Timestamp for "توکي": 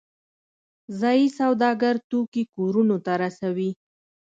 2.09-2.43